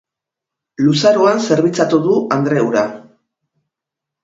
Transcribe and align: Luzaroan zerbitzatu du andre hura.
Luzaroan 0.85 1.43
zerbitzatu 1.51 2.01
du 2.07 2.17
andre 2.39 2.65
hura. 2.71 2.85